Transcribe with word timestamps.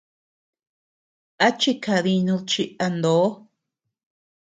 ¿A 1.47 1.49
chikadinud 1.59 2.43
chi 2.49 2.63
a 2.85 2.87
ndo? 2.97 3.17